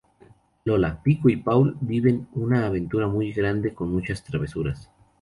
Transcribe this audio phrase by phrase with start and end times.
[0.65, 4.89] LoLa, Pico y Paul viven una aventura muy grande con muchas travesuras.